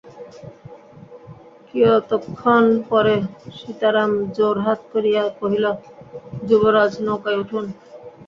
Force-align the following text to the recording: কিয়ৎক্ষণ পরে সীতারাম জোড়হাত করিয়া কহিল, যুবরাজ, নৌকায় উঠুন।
কিয়ৎক্ষণ 1.67 2.63
পরে 2.89 3.15
সীতারাম 3.57 4.11
জোড়হাত 4.35 4.79
করিয়া 4.93 5.23
কহিল, 5.39 5.65
যুবরাজ, 6.47 6.91
নৌকায় 7.05 7.39
উঠুন। 7.41 7.65